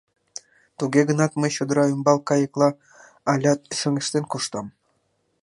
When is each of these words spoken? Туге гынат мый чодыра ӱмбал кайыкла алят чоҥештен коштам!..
Туге 0.77 1.01
гынат 1.09 1.31
мый 1.41 1.51
чодыра 1.55 1.85
ӱмбал 1.93 2.19
кайыкла 2.29 2.69
алят 3.31 3.59
чоҥештен 3.79 4.25
коштам!.. 4.31 4.67